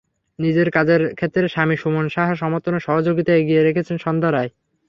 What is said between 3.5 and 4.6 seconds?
রেখেছেন সন্ধ্যা রায়।